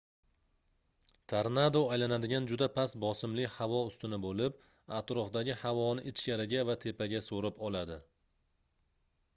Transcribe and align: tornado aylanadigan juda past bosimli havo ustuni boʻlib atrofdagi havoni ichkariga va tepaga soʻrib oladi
tornado 1.33 1.81
aylanadigan 1.97 2.47
juda 2.51 2.67
past 2.77 2.97
bosimli 3.03 3.45
havo 3.57 3.83
ustuni 3.91 4.19
boʻlib 4.25 4.57
atrofdagi 5.01 5.59
havoni 5.65 6.09
ichkariga 6.15 6.67
va 6.71 6.79
tepaga 6.87 7.25
soʻrib 7.29 7.65
oladi 7.69 8.03